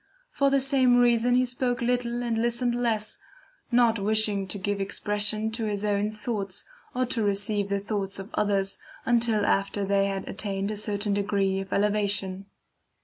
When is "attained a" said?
10.27-10.75